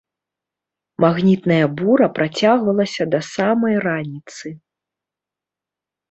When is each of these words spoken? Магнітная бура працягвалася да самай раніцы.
Магнітная 1.03 1.65
бура 1.81 2.07
працягвалася 2.17 3.03
да 3.15 3.19
самай 3.33 3.75
раніцы. 3.85 4.47